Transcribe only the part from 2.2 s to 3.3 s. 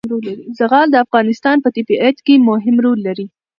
کې مهم رول لري.